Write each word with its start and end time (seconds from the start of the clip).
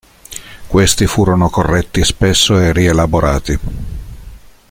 Questi 0.65 1.05
furono 1.05 1.47
corretti 1.51 1.99
e 1.99 2.05
spesso 2.05 2.71
rielaborati. 2.71 3.59